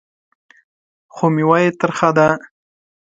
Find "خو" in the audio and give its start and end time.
1.13-1.25